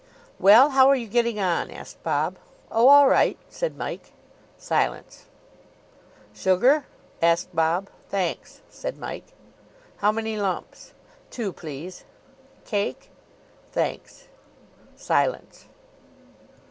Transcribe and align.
"Well, 0.39 0.69
how 0.71 0.87
are 0.89 0.95
you 0.95 1.05
getting 1.05 1.39
on?" 1.39 1.69
asked 1.69 2.01
Bob. 2.01 2.37
"Oh, 2.71 2.87
all 2.87 3.07
right," 3.07 3.37
said 3.49 3.77
Mike. 3.77 4.13
Silence. 4.57 5.25
"Sugar?" 6.33 6.87
asked 7.21 7.55
Bob. 7.55 7.87
"Thanks," 8.09 8.61
said 8.67 8.97
Mike. 8.97 9.27
"How 9.97 10.11
many 10.11 10.37
lumps?" 10.37 10.93
"Two, 11.29 11.53
please." 11.53 12.03
"Cake?" 12.65 13.11
"Thanks." 13.71 14.27
Silence. 14.95 15.67